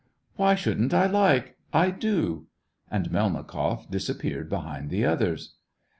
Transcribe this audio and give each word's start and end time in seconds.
"Why 0.35 0.55
shouldn't 0.55 0.95
I 0.95 1.05
like! 1.05 1.57
I 1.71 1.91
do!" 1.91 2.47
And 2.89 3.11
Melnikoff 3.11 3.87
disappeared 3.91 4.49
behind 4.49 4.89
the 4.89 5.05
others. 5.05 5.53